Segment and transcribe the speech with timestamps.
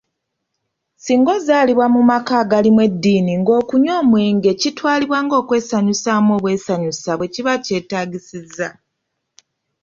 [1.03, 8.69] Singa ozaalibwa mu maka agalimu eddiini ng'okunywa omwenge kitwalibwa ng'ekyokwesanyusaamu obwesanyusa, wekiba kyetaagisizza.